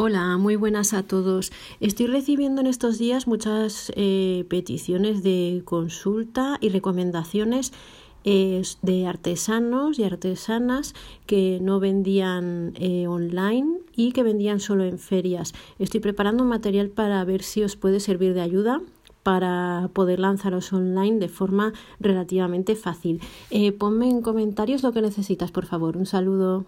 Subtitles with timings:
[0.00, 1.50] Hola, muy buenas a todos.
[1.80, 7.72] Estoy recibiendo en estos días muchas eh, peticiones de consulta y recomendaciones
[8.22, 10.94] eh, de artesanos y artesanas
[11.26, 15.52] que no vendían eh, online y que vendían solo en ferias.
[15.80, 18.80] Estoy preparando un material para ver si os puede servir de ayuda
[19.24, 23.20] para poder lanzaros online de forma relativamente fácil.
[23.50, 25.96] Eh, ponme en comentarios lo que necesitas, por favor.
[25.96, 26.66] Un saludo.